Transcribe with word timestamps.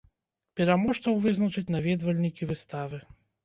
Пераможцаў 0.59 1.21
вызначаць 1.27 1.65
наведвальнікі 1.77 2.51
выставы. 2.57 3.05